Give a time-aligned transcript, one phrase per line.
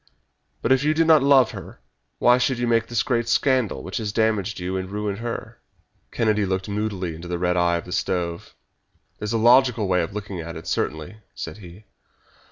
[0.63, 1.79] But if you did not love her
[2.17, 5.59] why should you make this great scandal which has damaged you and ruined her?"
[6.09, 8.55] Kennedy looked moodily into the red eye of the stove.
[9.19, 11.83] "That's a logical way of looking at it, certainly," said he.